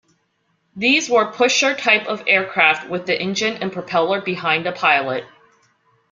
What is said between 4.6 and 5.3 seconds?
the pilot.